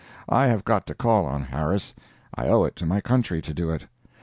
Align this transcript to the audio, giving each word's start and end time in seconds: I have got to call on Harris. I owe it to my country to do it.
I 0.29 0.47
have 0.47 0.63
got 0.65 0.87
to 0.87 0.95
call 0.95 1.27
on 1.27 1.43
Harris. 1.43 1.93
I 2.33 2.47
owe 2.47 2.63
it 2.63 2.75
to 2.77 2.87
my 2.87 3.01
country 3.01 3.39
to 3.43 3.53
do 3.53 3.69
it. 3.69 3.85